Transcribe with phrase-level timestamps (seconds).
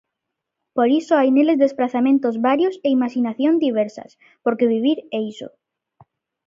[0.75, 4.11] Por iso hai neles desprazamentos varios e imaxinacións diversas,
[4.43, 5.47] porque vivir é iso: